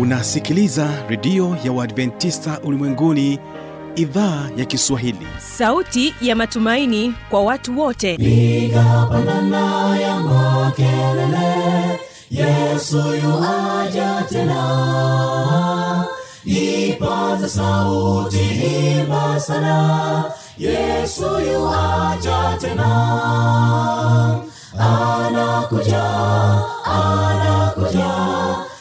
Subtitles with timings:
[0.00, 3.38] unasikiliza redio ya uadventista ulimwenguni
[3.96, 5.26] idhaa ya kiswahili.
[5.38, 8.16] Sauti ya matumaini kwa watu wote.
[8.16, 12.00] Piga pandana ya makelele
[12.30, 16.04] yesu yuaja tena.
[16.44, 18.38] Ipaza sauti
[19.00, 20.24] imba sana
[20.58, 21.22] yesu
[21.52, 22.90] yuaja tena.
[24.78, 26.04] Anakuja
[26.84, 28.19] anakuja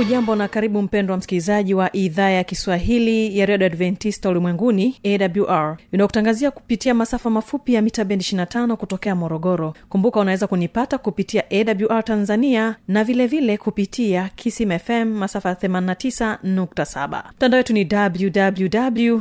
[0.00, 6.50] hujambo na karibu mpendwa msikilizaji wa idhaa ya kiswahili ya redio adventista ulimwenguni awr inayokutangazia
[6.50, 9.74] kupitia masafa mafupi ya mita bendi 25 kutokea morogoro.
[9.88, 17.58] Kumbuka unaweza kunipata kupitia awr tanzania na vilevile vile kupitia kisim fm masafa 89.7 mtandao
[17.58, 19.20] wetu ni www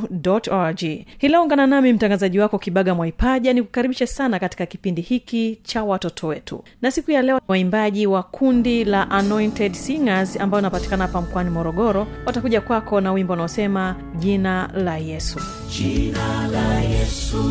[0.52, 0.80] org
[1.18, 6.28] hilo ungana nami mtangazaji wako kibaga mwaipaja ni kukaribisha sana katika kipindi hiki cha watoto
[6.28, 6.64] wetu.
[6.82, 12.08] Na siku ya leo waimbaji wa kundi la anointed singers ambao unapatikana hapa mkoani morogoro
[12.26, 15.40] watakuja kwako na wimbo unaosema jina la yesu.
[15.78, 17.44] Jina la yesu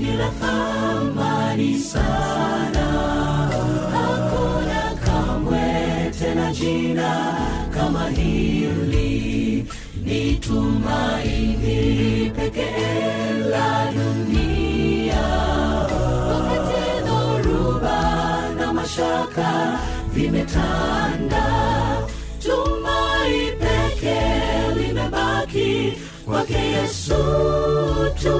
[0.00, 2.86] ni la thamani sana.
[3.92, 7.34] Hakuna kamwe tena jina
[7.74, 9.66] kama hili.
[10.04, 15.22] Ni tumaini pekee la dunia.
[16.28, 19.78] Wakati dhoruba na mashaka
[20.14, 21.44] vimetanda
[26.24, 27.14] kwake yesu
[28.22, 28.38] tu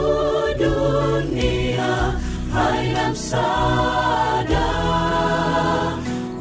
[0.59, 2.15] dunia
[2.55, 4.65] haina msaada.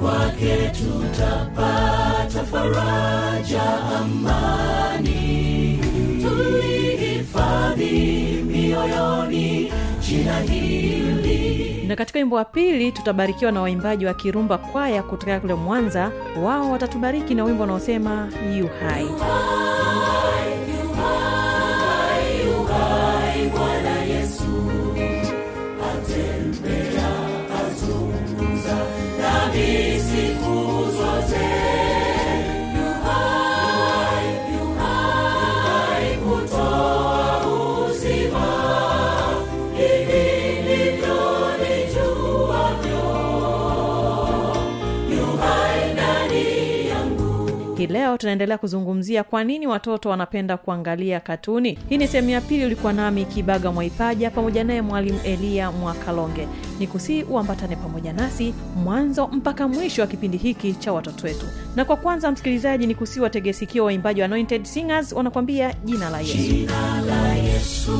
[0.01, 3.63] Kwake tutapata faraja
[3.99, 5.79] amani.
[6.21, 7.91] Tulihifadhi
[8.47, 9.71] mioyoni
[10.01, 11.83] jina hili.
[11.87, 16.11] Na katika wimbo wa pili tutabarikiwa na waimbaji wa kirumba kwaya kutokea kule mwanza.
[16.43, 20.42] Wao watatubariki na wimbo unaosema yu hai bwana
[48.13, 51.79] leo tunaendelea kuzungumzia kwa nini watoto wanapenda kuangalia katuni.
[51.89, 56.47] Hii ni sehemu ya pili ulikuwa nami kibaga mwaipaja pamoja naye mwalimu eliya mwakalonge.
[56.79, 61.45] Ni kusii uambatane pamoja nasi mwanzo mpaka mwisho wa kipindi hiki cha watoto wetu.
[61.75, 66.37] Na kwa kwanza msikilizaji ni kusii wategesikia waimbaji wa anointed singers wanakwambia jina la yesu.
[66.37, 67.97] Jina la yesu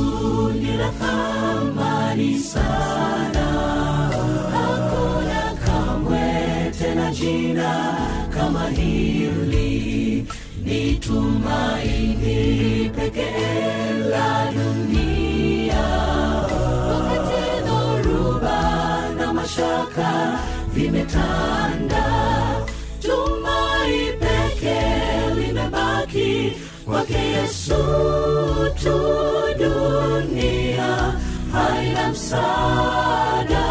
[0.60, 3.44] ni la thamani sana.
[4.52, 6.20] Hakuna kamwe
[6.78, 7.94] tena jina
[8.30, 9.93] kama hili
[10.64, 15.84] ni tumaini pekee la dunia.
[16.88, 18.60] Wakati dhoruba
[19.18, 20.38] na mashaka
[20.74, 22.04] vimetanda
[23.02, 26.52] tumai pekee limebaki
[26.84, 27.74] kwake yesu
[28.82, 28.98] tu
[29.58, 31.14] dunia.
[31.52, 33.64] Haina msaada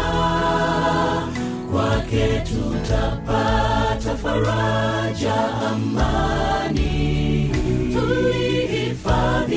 [1.72, 5.34] kwake tutapata faraja
[5.68, 6.63] amani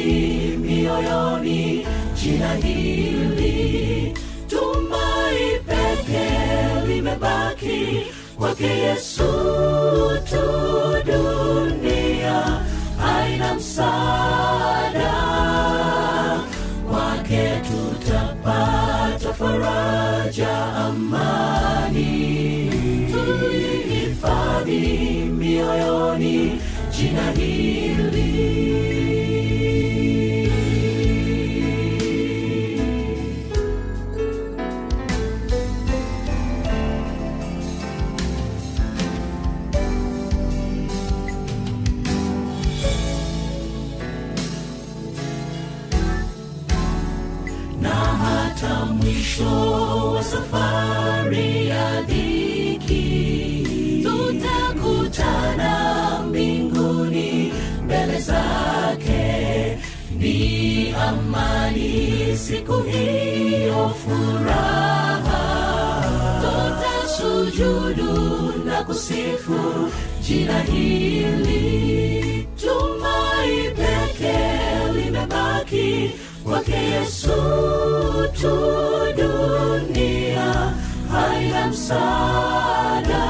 [0.07, 1.85] tulihifadhi mioyoni
[2.23, 4.13] jina hili
[4.47, 6.29] tumai peke
[6.88, 8.03] limebaki
[8.37, 9.23] kwake yesu
[10.29, 10.47] tu.
[11.05, 12.61] Dunia
[13.17, 15.14] aina msaada
[16.90, 22.08] kwake tutapata faraja amani.
[23.11, 24.79] Tulihifadhi
[25.37, 26.61] mioyoni
[26.97, 28.57] jina hili
[69.08, 69.90] kusifu
[70.22, 74.38] jina hili tumai peke
[74.96, 76.12] limebaki
[76.44, 77.32] kwake yesu
[78.42, 78.58] tu
[79.18, 80.74] dunia.
[81.12, 83.24] Haina msaada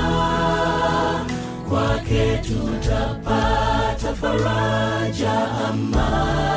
[1.69, 6.56] kwake tutapata faraja amani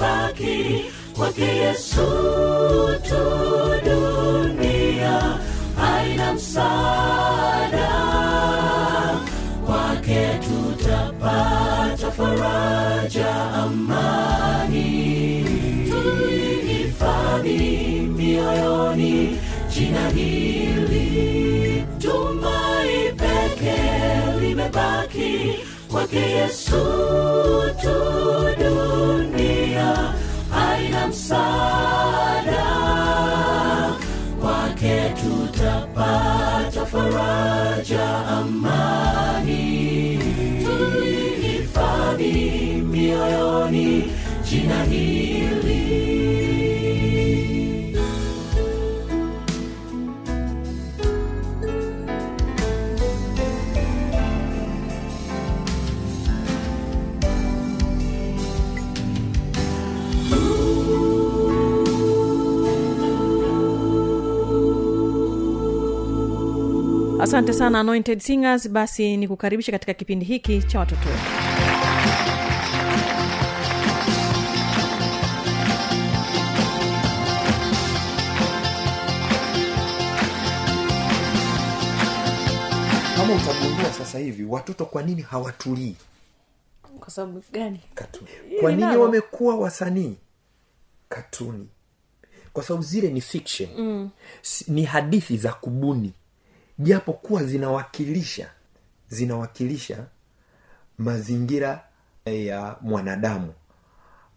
[0.00, 0.84] limebaki
[1.16, 2.06] kwake yesu
[3.08, 3.24] tu
[3.84, 5.38] dunia.
[5.76, 7.90] Haina msaada
[9.66, 14.80] kwake tutapata faraja amani.
[15.90, 17.58] Tuihifadhi
[18.16, 19.38] mioyoni
[19.74, 23.76] jina hili tumai peke
[24.40, 25.54] limebaki
[25.90, 26.80] kwake yesu
[27.82, 27.90] tu
[29.80, 30.14] dunia
[30.50, 32.66] haina msaada.
[34.40, 40.18] Kwake tutapata faraja amani.
[40.64, 42.34] Tulihifadhi
[42.90, 44.12] mioyoni
[44.50, 45.39] jina hili
[67.30, 68.68] asante sana anointed singers.
[68.68, 71.20] Basi ni kukaribisha katika kipindi hiki cha watoto wetu.
[83.16, 85.96] Kama utagundua sasa hivi watoto kwa nini hawatulii?
[87.00, 87.80] Kwa sababu gani?
[88.60, 90.16] Kwa nini wamekuwa wasanii?
[91.08, 91.68] Katuni.
[92.52, 93.68] Kwa sababu zile ni fiction.
[93.78, 94.10] Mm.
[94.68, 96.12] ni hadithi za kubuni
[96.80, 98.48] japo kuwa zinawakilisha
[99.08, 100.04] zinawakilisha
[100.98, 101.84] mazingira
[102.24, 103.52] ya mwanadamu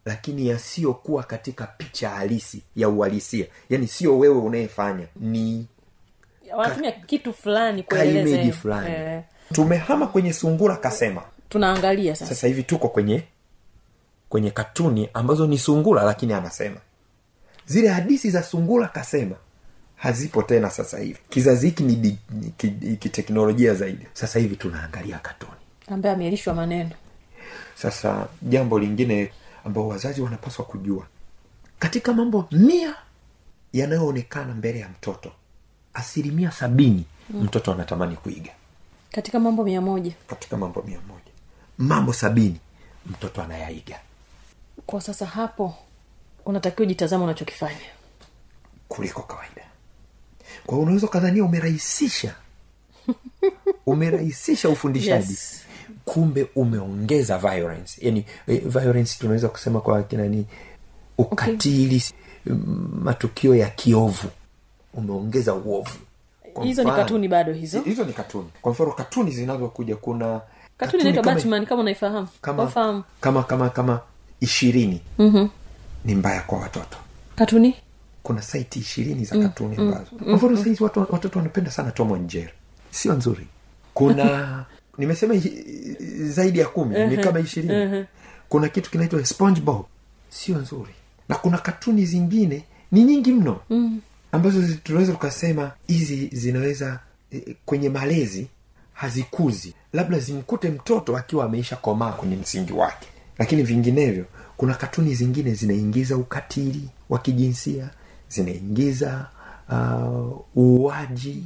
[0.06, 3.46] lakini yasiyokuwa katika picha halisi ya uhalisia.
[3.70, 5.68] Yani sio wewe unayefanya ni
[6.58, 8.90] wanatumia kitu fulani eh, fulani.
[8.96, 9.22] Eh,
[9.54, 11.24] tumehama kwenye sungura kasema.
[11.50, 12.36] Tunaangalia sasa.
[12.36, 13.24] Sasa hivi tuko kwenye
[14.30, 16.78] kwenye katuni ambazo ni sungura lakini anasema.
[17.66, 19.36] Zile hadisi za sungura kasema
[20.04, 21.20] hazipo tena sasa hivi.
[21.30, 22.52] Kizazi hiki ni ni
[22.98, 24.08] kiteknolojia zaidi.
[24.14, 25.52] Sasa hivi tunaangalia katuni
[25.88, 26.92] ambaye ameelishwa maneno.
[27.76, 29.32] Sasa jambo lingine
[29.66, 31.08] ambao wazazi wanapaswa kujua
[31.80, 32.96] katika mambo mia
[33.74, 35.32] yanayoonekana mbele ya mtoto
[35.94, 37.44] asilimia sabini mm.
[37.44, 38.52] mtoto anatamani kuiga.
[39.12, 40.12] Katika mambo mia moja.
[40.28, 41.32] Katika mambo mia moja.
[41.78, 42.60] Mambo sabini
[43.06, 44.00] mtoto anayaiga.
[44.86, 45.76] Kwa sasa hapo
[46.46, 47.90] unatakiwa ujitazama unachokifanya.
[48.88, 49.73] Kuliko kawaida
[50.66, 52.36] kwa hiyo unaweza ukadhania umerahisisha.
[53.86, 55.32] Umerahisisha ufundishaji.
[55.32, 55.60] Yes.
[56.06, 58.06] kumbe umeongeza violence.
[58.06, 60.46] Yani eh, violence tunaweza kusema kwa kinani
[61.18, 62.04] ukatili
[62.46, 62.56] okay.
[63.04, 64.28] matukio ya kiovu.
[64.94, 65.98] Umeongeza uovu.
[66.64, 67.82] Hizo ni katuni bado hizo?
[67.82, 68.50] Hizo ni katuni.
[68.62, 70.42] Kwa mfano katuni zinazokuja kuna
[70.78, 72.28] katuni inaitwa kama- batman kama unaifahamu.
[72.42, 74.00] kama kama kama kama kama
[74.40, 75.50] ishirini mm-hmm.
[76.06, 76.98] ni mbaya kwa watoto.
[77.36, 77.76] Katuni
[78.24, 80.06] kuna saiti ishirini za katuni ambazo.
[80.24, 82.54] kwa mfano sahizi watu, watoto wanapenda sana tom and jerry.
[82.92, 83.48] Sio nzuri.
[83.94, 84.66] Kuna
[84.98, 85.34] nimesema
[86.22, 88.06] zaidi ya kumi ni kama ishirini.
[88.50, 89.86] kuna kitu kinaitwa spongebob.
[90.30, 90.94] Sio nzuri.
[91.30, 93.60] Na kuna katuni zingine ni nyingi mno
[94.32, 97.00] ambazo tunaweza tukasema hizi zinaweza
[97.32, 98.48] eh, kwenye malezi
[98.94, 99.74] hazikuzi.
[99.94, 103.08] Labda zimkute mtoto akiwa ameisha komaa kwenye msingi wake.
[103.40, 104.26] Lakini vinginevyo
[104.58, 107.90] kuna katuni zingine zinaingiza ukatili wa kijinsia
[108.30, 109.26] zinaingiza
[109.70, 111.44] uh, uuaji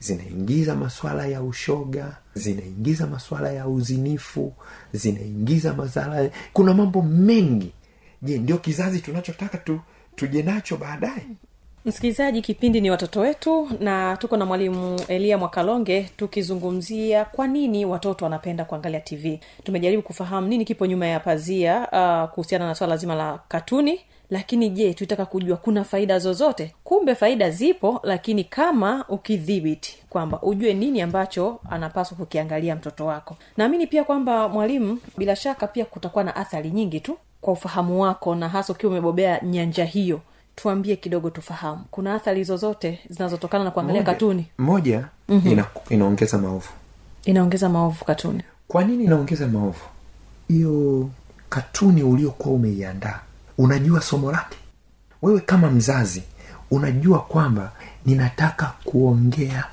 [0.00, 4.52] zinaingiza maswala ya ushoga zinaingiza maswala ya uzinifu
[4.92, 7.72] zinaingiza mazala kuna mambo mengi.
[8.22, 9.80] Je ndio kizazi tunachotaka tu
[10.16, 11.26] tuje nacho baadaye?
[11.84, 18.24] Msikilizaji kipindi ni watoto wetu na tuko na mwalimu elia mwakalonge tukizungumzia kwa nini watoto
[18.24, 23.14] wanapenda kuangalia tv tumejaribu kufahamu nini kipo nyuma ya pazia uh, kuhusiana na swala zima
[23.14, 26.74] la katuni lakini je tutaka kujua kuna faida zozote?
[26.84, 33.36] Kumbe faida zipo lakini kama ukidhibiti kwamba ujue nini ambacho anapaswa kukiangalia mtoto wako.
[33.56, 38.34] Naamini pia kwamba mwalimu bila shaka pia kutakuwa na athari nyingi tu kwa ufahamu wako
[38.34, 40.20] na hasa ukiwa umebobea nyanja hiyo.
[40.56, 41.84] Tuambie kidogo tufahamu.
[41.90, 44.46] Kuna athari zozote zinazotokana na kuangalia katuni?
[44.58, 45.52] Moja mm-hmm.
[45.52, 46.68] ina, inaongeza maovu.
[47.24, 48.42] Inaongeza maovu katuni.
[48.68, 49.80] Kwa nini inaongeza maovu?
[50.48, 51.08] Hiyo
[51.48, 53.20] katuni uliokuwa umeiandaa
[53.58, 54.56] unajua somo lake?
[55.22, 56.22] Wewe kama mzazi
[56.70, 57.72] unajua kwamba
[58.06, 59.64] ninataka kuongea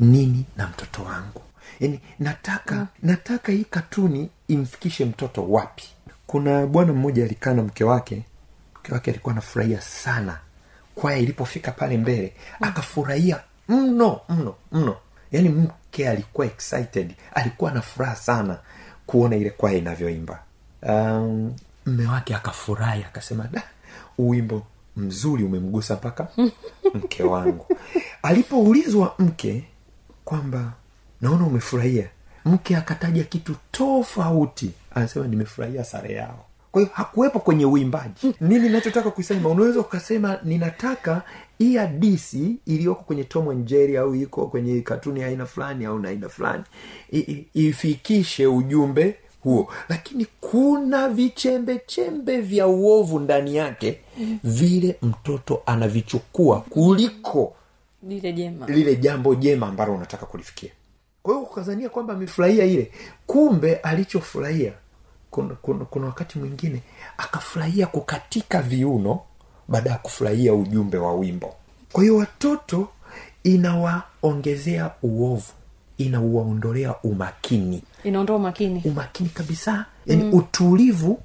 [0.00, 1.42] nini na mtoto wangu.
[1.80, 2.86] Yani nataka mm.
[3.02, 5.84] nataka hii katuni imfikishe mtoto wapi?
[6.26, 8.22] Kuna bwana mmoja alikaa na mke wake
[8.80, 10.38] mke wake alikuwa anafurahia sana.
[10.94, 12.68] Kwaya ilipofika pale mbele mm.
[12.68, 14.96] akafurahia mno mno mno.
[15.32, 18.58] Yaani mke alikuwa excited alikuwa na furaha sana
[19.06, 20.42] kuona ile kwaya inavyoimba.
[20.82, 21.54] Um,
[21.86, 23.62] mme wake akafurahi akasema da
[24.18, 24.62] uwimbo
[24.96, 26.28] mzuri umemgusa mpaka
[26.94, 27.66] mke wangu.
[28.22, 29.64] Alipoulizwa mke
[30.24, 30.72] kwamba
[31.20, 32.08] naona umefurahia
[32.44, 36.44] mke akataja kitu tofauti anasema nimefurahia sare yao.
[36.72, 38.34] Kwa hiyo hakuwepo kwenye uimbaji.
[38.40, 41.22] Nini nachotaka kusema unaweza ukasema ninataka
[41.58, 46.28] hii hadisi iliyoko kwenye tom njeri au iko kwenye katuni aina fulani au na aina
[46.28, 46.64] fulani
[47.54, 49.16] ifikishe ujumbe
[49.46, 49.68] huo.
[49.88, 54.00] Lakini kuna vichembechembe vya uovu ndani yake
[54.44, 57.54] vile mtoto anavichukua kuliko
[58.02, 60.70] lile jema lile jambo jema ambalo unataka kulifikia.
[61.22, 62.90] Kwa hiyo ukazania kwamba amefurahia ile
[63.26, 64.72] kumbe alichofurahia
[65.30, 66.82] kuna, kuna, kuna wakati mwingine
[67.18, 69.20] akafurahia kukatika viuno
[69.68, 71.54] baada ya kufurahia ujumbe wa wimbo.
[71.92, 72.88] Kwa hiyo watoto
[73.44, 75.52] inawaongezea uovu
[75.98, 77.82] inauwaondolea umakini.
[78.04, 78.82] Inaondoa umakini.
[78.84, 80.34] Umakini kabisa yani mm.
[80.34, 81.22] utulivu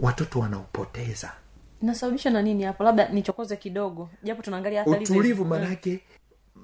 [0.00, 1.32] watoto wanaupoteza
[1.84, 4.08] inasababisha na nini hapo labda nichokoze kidogo.
[4.22, 6.00] Japo tunaangalia utulivu maanaake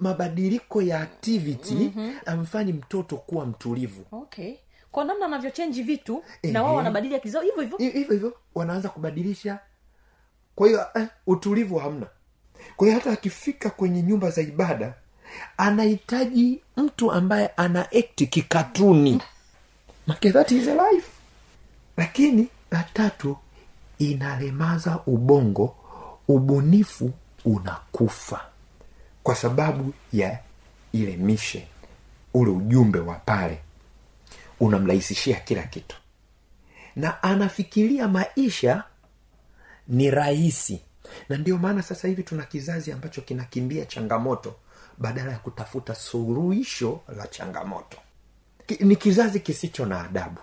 [0.01, 2.15] mabadiliko ya activity mm-hmm.
[2.27, 4.05] amfanyi mtoto kuwa mtulivu.
[4.13, 4.55] Okay.
[4.93, 6.53] Kwa namna anavyochenji vitu Ehe.
[6.53, 7.79] na wao wanabadili akili hivyo hivyo.
[7.79, 9.59] Hivyo hivyo wanaanza kubadilisha.
[10.55, 12.07] Kwa hiyo eh, utulivu hamna.
[12.77, 14.95] Kwa hiyo hata akifika kwenye nyumba za ibada
[15.57, 19.23] anahitaji mtu ambaye ana ekti kikatuni.
[20.07, 21.09] Make that is life.
[21.97, 23.37] Lakini la tatu
[23.99, 25.77] inalemaza ubongo
[26.29, 27.13] ubunifu
[27.45, 28.41] unakufa
[29.23, 30.39] kwa sababu ya
[30.93, 31.67] ile mishe
[32.35, 33.59] ule ujumbe wa pale.
[34.61, 35.97] Unamrahisishia kila kitu.
[36.97, 38.85] Na anafikiria maisha
[39.89, 40.81] ni rahisi.
[41.29, 44.55] Na ndio maana sasa hivi tuna kizazi ambacho kinakimbia changamoto
[45.01, 47.97] badala ya kutafuta suluhisho la changamoto.
[48.67, 50.41] Ki- ni kizazi kisicho na adabu.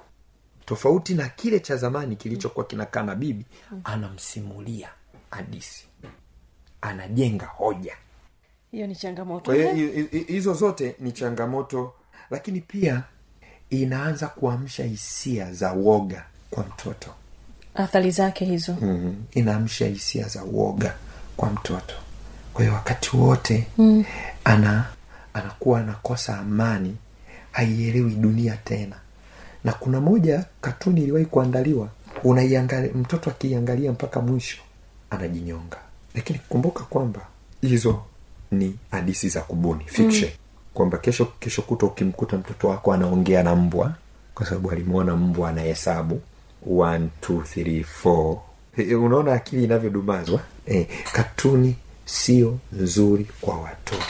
[0.65, 3.45] Tofauti na kile cha zamani kilichokuwa kinakaa na bibi
[3.83, 4.89] anamsimulia
[5.31, 5.85] hadisi
[6.81, 7.95] anajenga hoja.
[8.71, 9.51] Hiyo ni changamoto.
[10.27, 11.93] Hizo zote ni changamoto
[12.29, 13.03] lakini pia
[13.69, 17.13] inaanza kuamsha hisia za woga kwa mtoto.
[17.75, 18.77] Athari zake hizo.
[18.81, 20.95] Mm, inaamsha hisia za uoga
[21.37, 21.95] kwa mtoto
[22.57, 24.05] kwa hiyo wakati wote mm.
[24.43, 24.85] ana
[25.33, 26.95] anakuwa anakosa amani
[27.51, 28.95] haielewi dunia tena
[29.63, 31.89] na kuna moja katuni iliwahi kuandaliwa
[32.23, 34.57] unaiangalia mtoto akiiangalia mpaka mwisho
[35.09, 35.77] anajinyonga
[36.15, 37.21] lakini kumbuka kwamba
[37.61, 38.01] hizo
[38.51, 40.37] ni hadisi za kubuni fiction mm.
[40.73, 43.93] kwamba kesho kesho kuta ukimkuta mtoto wako anaongea na mbwa
[44.35, 46.21] kwa sababu alimwona mbwa anahesabu
[46.77, 48.37] One, two, three, four.
[48.77, 51.75] Eh, unaona akili inavyodumazwa e, katuni
[52.07, 54.03] sio nzuri kwa watoto.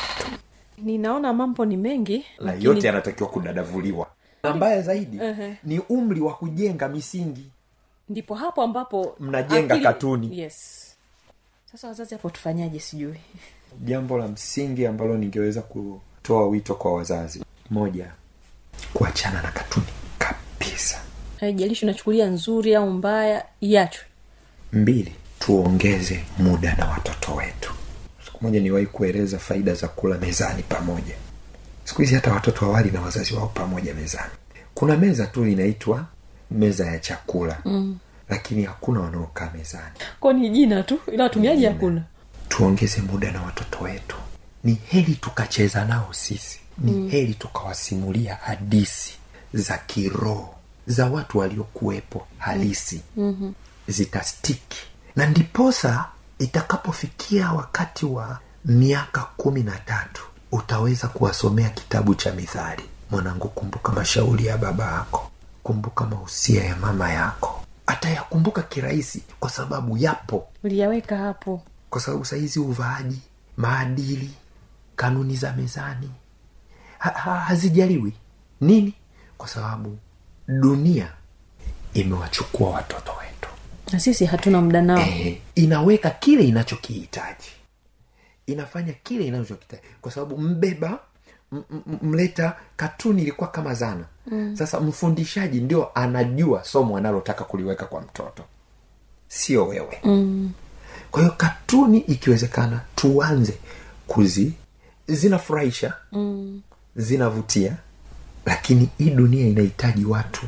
[0.77, 4.07] Ninaona mambo ni mengi na lakini- yote yanatakiwa kudadavuliwa.
[4.55, 5.19] Mbaya zaidi
[5.63, 7.45] ni umri wa kujenga misingi.
[8.09, 10.39] Ndipo hapo ambapo Mnajenga akili- katuni.
[10.39, 10.83] yes.
[11.71, 13.19] Sasa wazazi hapo tufanyaje sijui.
[13.85, 18.11] Jambo la msingi ambalo ningeweza kutoa wito kwa wazazi moja
[18.93, 19.85] kuachana na katuni
[20.17, 21.01] kabisa.
[21.39, 24.05] Haijalishi unachukulia nzuri au mbaya iachwe.
[24.73, 27.73] Mbili tuongeze muda na watoto wetu
[28.37, 31.15] siku moja niwahi kueleza faida za kula mezani pamoja.
[31.83, 34.31] Siku hizi hata watoto awali na wazazi wao pamoja mezani.
[34.73, 36.05] Kuna meza tu inaitwa
[36.51, 37.57] meza ya chakula.
[37.65, 37.97] Mm.
[38.29, 39.95] lakini hakuna wanaokaa mezani.
[40.19, 42.03] Ko ni jina tu ila watumiaji hakuna.
[42.49, 44.15] Tuongeze muda na watoto wetu.
[44.63, 46.59] Ni heri tukacheza nao sisi.
[46.77, 47.09] Ni mm.
[47.09, 49.13] heri tukawasimulia hadisi
[49.53, 50.55] za kiroho
[50.87, 53.01] za watu waliokuwepo halisi.
[53.17, 53.53] Mm-hmm.
[53.87, 54.77] zitastiki
[55.15, 56.05] na ndiposa
[56.39, 62.83] itakapofikia wakati wa miaka kumi na tatu utaweza kuwasomea kitabu cha mithali.
[63.11, 65.31] Mwanangu kumbuka mashauri ya baba yako.
[65.63, 67.63] Kumbuka mahusia ya mama yako.
[67.87, 70.47] Atayakumbuka kirahisi kwa sababu yapo.
[70.63, 71.61] Uliyaweka hapo.
[71.89, 73.21] Kwa sababu sahizi uvaaji
[73.57, 74.31] maadili
[74.95, 76.11] kanuni za mezani
[76.99, 78.13] ha, ha, hazijaliwi.
[78.61, 78.93] Nini?
[79.37, 79.97] Kwa sababu
[80.47, 81.11] dunia
[81.93, 83.36] imewachukua watoto wetu
[83.91, 84.99] na sisi hatuna muda nao.
[84.99, 87.49] Eh, inaweka kile inachokihitaji.
[88.47, 89.81] Inafanya kile inachokihitaji.
[90.01, 90.99] Kwa sababu mbeba
[91.53, 94.05] m- m- mleta katuni ilikuwa kama zana.
[94.31, 94.55] Mm.
[94.57, 98.43] sasa mfundishaji ndio anajua somo analotaka kuliweka kwa mtoto.
[99.27, 99.97] Sio wewe.
[100.03, 100.51] Mm.
[101.11, 103.57] kwa hiyo katuni ikiwezekana tuanze
[104.07, 104.53] kuzi
[105.07, 106.61] zinafurahisha mm.
[106.95, 107.77] zinavutia
[108.45, 110.47] lakini hii dunia inahitaji watu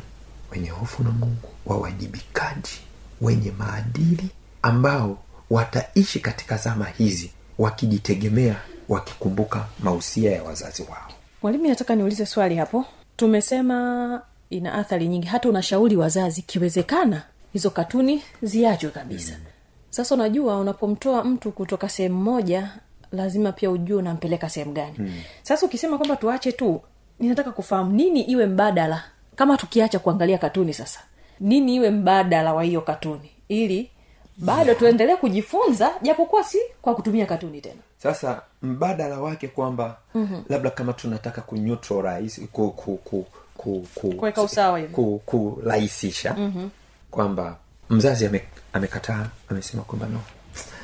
[0.52, 2.80] wenye hofu na mungu wawajibikaji
[3.20, 4.28] wenye maadili
[4.62, 5.18] ambao
[5.50, 8.56] wataishi katika zama hizi wakijitegemea
[8.88, 11.12] wakikumbuka mausia ya wazazi wao.
[11.42, 12.84] Mwalimu nataka niulize swali hapo.
[13.16, 15.26] Tumesema ina athari nyingi.
[15.26, 17.22] Hata unashauri wazazi ikiwezekana
[17.52, 19.32] hizo katuni ziachwe kabisa.
[19.32, 19.44] Mm.
[19.90, 22.70] sasa unajua unapomtoa mtu kutoka sehemu moja
[23.12, 24.94] lazima pia ujue unampeleka sehemu gani.
[24.98, 25.12] Mm.
[25.42, 26.80] sasa ukisema kwamba tuache tu
[27.20, 29.04] ninataka kufahamu nini iwe mbadala
[29.36, 31.00] kama tukiacha kuangalia katuni sasa
[31.40, 33.30] nini iwe mbadala wa hiyo katuni.
[33.48, 33.90] Ili
[34.36, 37.80] bado tuendelee kujifunza japokuwa si kwa kutumia katuni tena.
[38.02, 40.44] Sasa mbadala wake kwamba mm-hmm.
[40.48, 44.94] labda kama tunataka kuneutralize ku, ku, ku, ku, ku, Kuweka usawa hivi.
[44.94, 46.70] ku, kurahisisha mm-hmm.
[47.10, 47.56] kwamba
[47.90, 50.20] mzazi ame, amekataa amesema kwamba no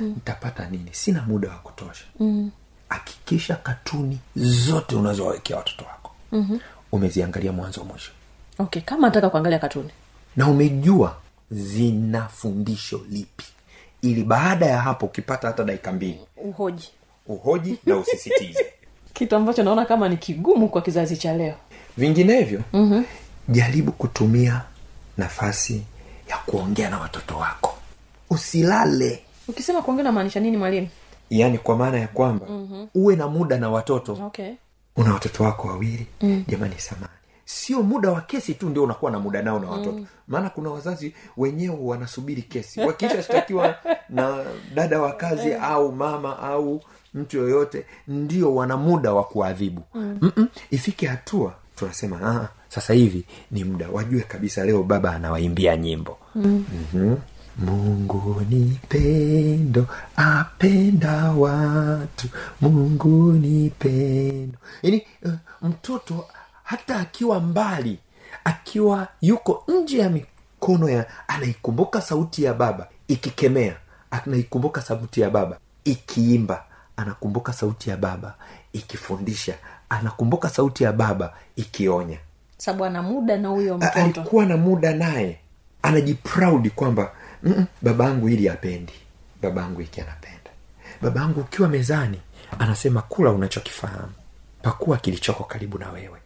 [0.01, 0.89] nitapata nini?
[0.93, 2.05] Sina muda wa kutosha.
[2.89, 6.11] Hakikisha katuni zote unazowawekea watoto wako.
[6.33, 6.61] Mm-hmm.
[6.93, 8.11] umeziangalia mwanzo mwisho.
[8.59, 9.91] Okay kama nataka kuangalia katuni
[10.37, 11.17] na umejua
[11.51, 13.45] zina fundisho lipi.
[14.03, 16.21] Ili baada ya hapo ukipata hata dakika mbili.
[16.37, 16.91] Uhoji.
[17.27, 18.67] Uhoji na usisitize.
[19.15, 21.55] Kitu ambacho naona kama ni kigumu kwa kizazi cha leo.
[21.97, 23.05] Vinginevyo mm-hmm.
[23.49, 24.63] jaribu kutumia
[25.17, 25.83] nafasi
[26.29, 27.75] ya kuongea na watoto wako.
[28.31, 29.23] Usilale.
[29.49, 30.89] Ukisema kuongea namaanisha nini mwalimu?
[31.31, 32.89] Yaani kwa maana ya kwamba mm-hmm.
[32.95, 34.13] uwe na muda na watoto.
[34.27, 34.51] Okay.
[34.97, 36.07] Una watoto wako wawili.
[36.21, 36.45] Mm.
[36.49, 37.16] jamani samani
[37.47, 40.01] sio muda wa kesi tu ndio unakuwa na muda nao na watoto.
[40.29, 42.81] Maana kuna wazazi wenyewe wanasubiri kesi.
[42.81, 43.75] Wakishashtakiwa
[44.09, 46.83] na dada wa kazi au mama au
[47.15, 49.83] mtu yoyote ndio wana muda wa kuadhibu.
[49.95, 50.49] Mm.
[50.71, 53.89] ifike hatua tunasema ah, sasa hivi ni muda.
[53.89, 56.19] Wajue kabisa leo baba anawaimbia nyimbo.
[56.35, 56.65] Mm.
[56.73, 57.17] mm-hmm.
[57.59, 62.29] mungu ni pendo apenda watu.
[62.61, 64.59] Mungu ni pendo.
[64.83, 65.33] Yaani uh,
[65.63, 66.25] mtoto
[66.67, 67.99] hata akiwa mbali
[68.45, 73.77] akiwa yuko nje ya mikono ya anaikumbuka sauti ya baba ikikemea
[74.11, 76.65] anaikumbuka sauti ya baba ikiimba
[76.97, 78.35] anakumbuka sauti ya baba
[78.73, 79.55] ikifundisha
[79.89, 82.19] anakumbuka sauti ya baba ikionya.
[82.59, 83.93] Sababu ana muda na huyo mtoto.
[84.01, 85.39] alikuwa na muda naye.
[85.83, 88.93] Anajiproudi kwamba "Mm-mm, babangu hili apendi.
[89.43, 90.51] Babangu iki anapenda.
[91.03, 92.21] Babangu ukiwa mezani
[92.59, 94.13] anasema kula unachokifahamu.
[94.63, 96.19] Pakua kilichoko karibu na wewe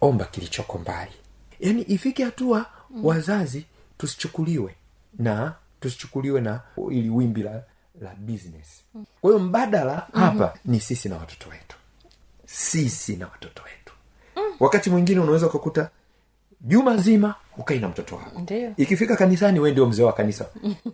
[0.00, 1.12] omba kilichoko mbali.
[1.60, 3.04] Yaani ifike hatua mm.
[3.04, 3.64] wazazi
[3.98, 4.74] tusichukuliwe
[5.18, 7.62] na tusichukuliwe na ili wimbi la
[8.00, 8.84] la business.
[9.20, 10.22] Kwa hiyo mbadala mm-hmm.
[10.22, 11.76] hapa ni sisi na watoto wetu.
[12.46, 13.92] Sisi na watoto wetu.
[14.36, 14.56] Mm.
[14.60, 15.90] wakati mwingine unaweza ukakuta
[16.60, 18.40] juma zima ukai na mtoto wako.
[18.40, 18.72] Ndiyo.
[18.76, 20.46] ikifika kanisani we ndio mzee wa kanisa.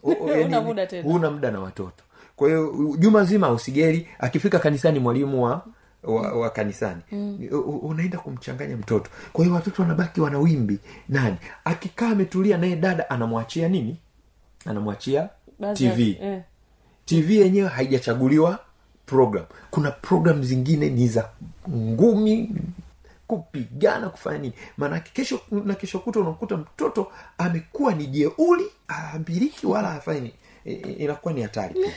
[1.05, 2.05] Huna muda na watoto.
[2.37, 5.67] Kwa hiyo juma zima usigeli akifika kanisani mwalimu wa
[6.07, 7.01] wa, wa kanisani.
[7.13, 7.49] Mm.
[7.83, 9.11] unaenda kumchanganya mtoto.
[9.33, 10.79] Kwa hiyo watoto wanabaki wana wimbi.
[11.09, 11.37] Nani?
[11.65, 13.97] Akikaa ametulia naye dada anamwachia nini?
[14.67, 15.29] Anamwachia
[15.75, 16.43] tv eh.
[17.05, 18.59] tv yenyewe haijachaguliwa
[19.07, 19.45] program.
[19.71, 21.29] Kuna program zingine ni za
[21.71, 22.51] ngumi
[23.27, 24.53] kupigana kufanya nini.
[24.77, 30.35] Maanake kesho na kesho kuta unakuta mtoto amekuwa ni jeuli aambiriki wala afanye nini.
[30.99, 31.93] Inakuwa ni hatari pia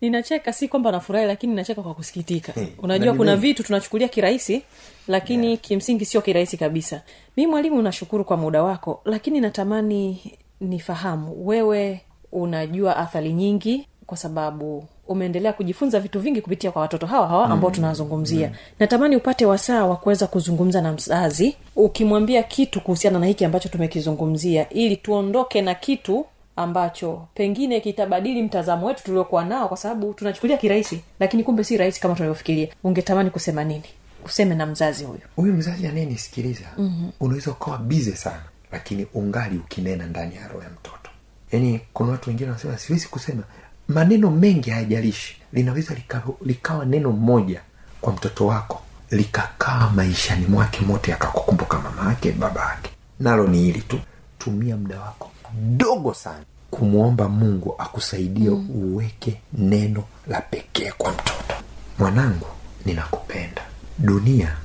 [0.00, 2.60] ninacheka si kwamba nafurahi lakini nacheka kwa kusikitika.
[2.60, 4.62] Eh, unajua kuna vitu tunachukulia kirahisi
[5.08, 5.58] lakini yeah.
[5.60, 7.02] kimsingi sio kirahisi kabisa.
[7.36, 12.00] Mi mwalimu nashukuru kwa muda wako lakini natamani nifahamu wewe
[12.32, 17.70] unajua athari nyingi kwa sababu umeendelea kujifunza vitu vingi kupitia kwa watoto hawa hawa ambao
[17.70, 18.54] tunawazungumzia mm.
[18.78, 24.68] natamani upate wasaa wa kuweza kuzungumza na mzazi ukimwambia kitu kuhusiana na hiki ambacho tumekizungumzia
[24.68, 26.26] ili tuondoke na kitu
[26.62, 32.00] ambacho pengine kitabadili mtazamo wetu tuliokuwa nao kwa sababu tunachukulia kirahisi lakini kumbe si rahisi
[32.00, 32.68] kama tunavyofikiria.
[32.84, 33.84] Ungetamani kusema nini?
[34.24, 37.12] Useme na mzazi huyu huyu mzazi anayenisikiliza mm-hmm.
[37.20, 38.42] unaweza ukawa bize sana
[38.72, 41.10] lakini ungali ukinena ndani ya roho ya mtoto.
[41.52, 43.42] Yaani kuna watu wengine wanasema siwezi kusema.
[43.88, 45.36] Maneno mengi hayajalishi.
[45.52, 47.60] Linaweza likawa, likawa neno moja
[48.00, 52.90] kwa mtoto wako likakaa maishani mwake mote akakukumbuka mama yake baba yake.
[53.20, 54.00] Nalo ni hili tu.
[54.38, 55.30] Tumia muda wako
[55.62, 58.70] mdogo sana kumwomba mungu akusaidie mm.
[58.70, 61.54] uweke neno la pekee kwa mtoto.
[61.98, 62.46] Mwanangu
[62.84, 63.62] ninakupenda.
[63.98, 64.56] Dunia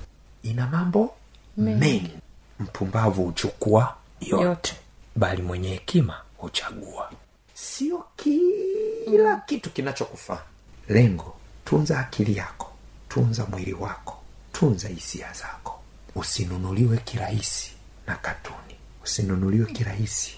[0.44, 1.14] ina mambo
[1.58, 2.12] mengi.
[2.60, 4.76] mpumbavu huchukua yote, Yote.
[5.16, 7.12] bali mwenye hekima huchagua.
[7.54, 10.42] Sio kila kitu kinachokufaa.
[10.90, 12.72] Lengo tunza akili yako.
[13.10, 14.18] Tunza mwili wako.
[14.52, 15.80] Tunza hisia zako.
[16.16, 17.72] Usinunuliwe kirahisi
[18.08, 18.76] na katuni.
[19.04, 20.38] Usinunuliwe kirahisi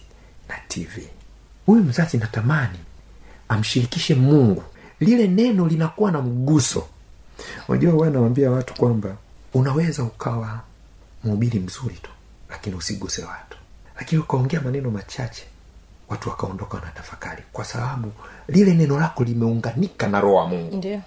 [0.50, 1.08] na tv
[1.68, 2.80] huyu mzazi natamani
[3.50, 4.64] amshirikishe mungu.
[5.00, 6.88] Lile neno linakuwa na mguso.
[7.68, 9.16] Unajua huwa nawambia watu kwamba
[9.54, 10.60] unaweza ukawa
[11.24, 12.10] mhubiri mzuri tu
[12.50, 13.58] lakini usiguse watu.
[13.96, 15.44] Lakini ukaongea maneno machache
[16.10, 18.12] watu wakaondoka na tafakari kwa sababu
[18.48, 20.78] lile neno lako limeunganika na roho wa mungu.
[20.78, 21.02] Ndio.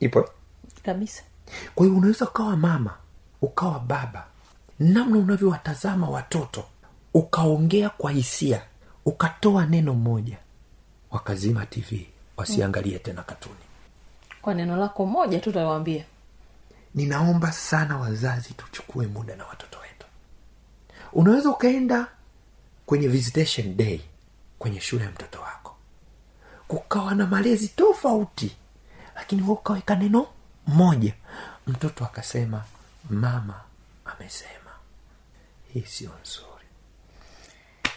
[0.00, 0.28] Ipo?
[0.84, 1.22] Kabisa.
[1.74, 2.94] Kwa hiyo unaweza ukawa mama
[3.42, 4.24] ukawa baba.
[4.78, 6.64] Namna unavyowatazama watoto
[7.14, 8.62] ukaongea kwa hisia
[9.06, 10.38] ukatoa neno moja
[11.10, 13.54] wakazima tv wasiangalie tena katuni.
[14.42, 16.04] Kwa neno lako moja tu tawambia
[16.94, 20.06] ninaomba sana wazazi tuchukue muda na watoto wetu.
[21.12, 22.06] Unaweza ukaenda
[22.86, 24.00] kwenye visitation day
[24.58, 25.76] kwenye shule ya mtoto wako.
[26.68, 28.56] Kukawa na malezi tofauti
[29.16, 30.26] lakini wewe ukaweka neno
[30.66, 31.14] moja.
[31.66, 32.64] Mtoto akasema
[33.10, 33.60] mama
[34.04, 34.70] amesema
[35.74, 36.55] hii sio nzuri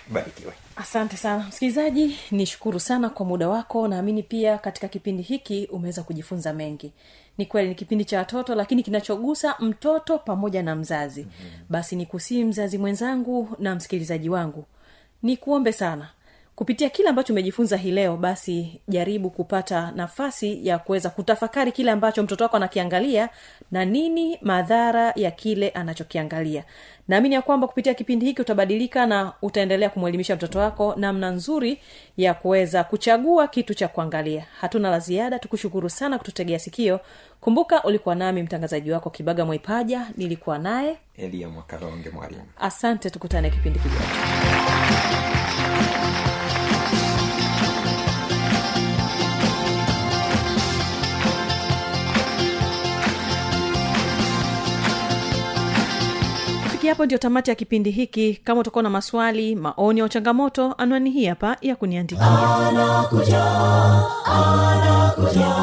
[0.10, 0.54] barikiwe.
[0.76, 1.46] Asante sana.
[1.48, 3.88] Msikilizaji nishukuru sana kwa muda wako.
[3.88, 6.92] Naamini pia katika kipindi hiki umeweza kujifunza mengi.
[7.38, 11.22] Ni kweli ni kipindi cha watoto lakini kinachogusa mtoto pamoja na mzazi.
[11.22, 11.66] Mm-hmm.
[11.70, 14.66] basi nikusii mzazi mwenzangu na msikilizaji wangu.
[15.24, 16.10] Ni kuombe sana
[16.60, 22.24] kupitia kile ambacho umejifunza hii leo basi jaribu kupata nafasi ya kuweza kutafakari kile ambacho
[22.24, 23.30] mtoto wako anakiangalia
[23.72, 26.64] na nini madhara ya kile anachokiangalia.
[27.08, 31.80] Naamini ya kwamba kupitia kipindi hiki utabadilika na utaendelea kumwelimisha mtoto wako namna nzuri
[32.18, 34.46] ya kuweza kuchagua kitu cha kuangalia.
[34.62, 37.00] Hatuna la ziada tukushukuru sana kututegea sikio.
[37.42, 42.44] Kumbuka ulikuwa nami mtangazaji wako kibaga mwaipaja nilikuwa naye elia mwakaronge mwalimu.
[42.60, 45.39] Asante tukutane kipindi kijacho
[56.90, 58.40] hapo ndio tamati ya kipindi hiki.
[58.44, 62.28] Kama utakuwa na maswali maoni au changamoto anwani hii hapa ya kuniandikia.
[62.68, 63.44] Anakuja
[64.26, 65.56] anakuja.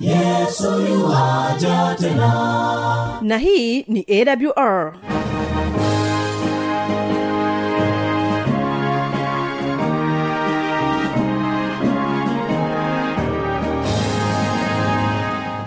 [0.00, 3.18] Yesu yuwaja tena.
[3.22, 4.94] Na hii ni awr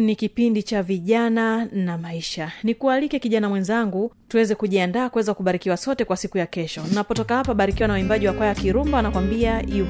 [0.00, 2.52] ni kipindi cha vijana na maisha.
[2.62, 6.82] Nikualike kijana mwenzangu tuweze kujiandaa kuweza kubarikiwa sote kwa siku ya kesho.
[6.94, 9.86] Napotoka hapa barikiwa na waimbaji wa kwaya kirumba anakwambia yu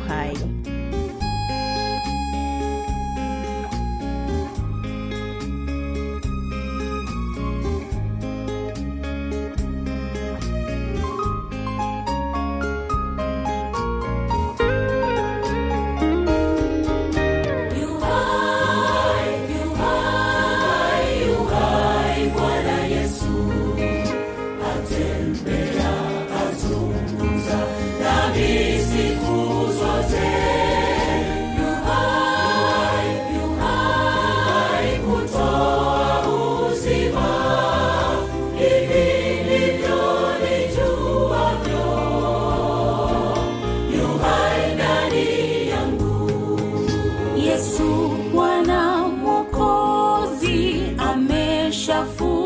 [52.05, 52.41] Phúc!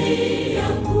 [0.00, 0.99] hati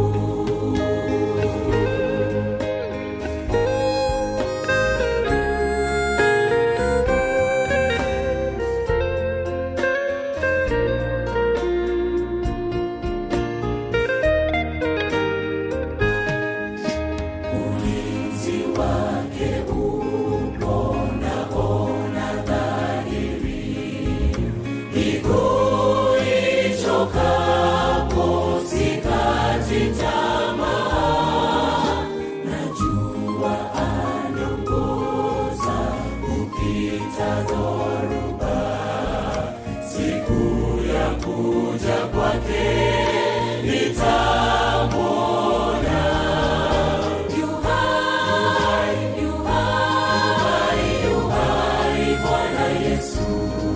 [53.00, 53.69] Jesus.